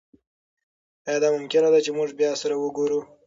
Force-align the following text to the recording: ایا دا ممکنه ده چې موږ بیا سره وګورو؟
ایا 1.07 1.17
دا 1.23 1.27
ممکنه 1.35 1.67
ده 1.73 1.79
چې 1.85 1.91
موږ 1.97 2.09
بیا 2.19 2.31
سره 2.41 2.55
وګورو؟ 2.57 2.99